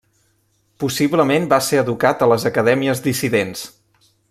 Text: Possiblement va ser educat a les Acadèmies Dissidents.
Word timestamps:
Possiblement 0.83 1.45
va 1.51 1.59
ser 1.67 1.79
educat 1.83 2.25
a 2.27 2.31
les 2.33 2.47
Acadèmies 2.53 3.05
Dissidents. 3.09 3.67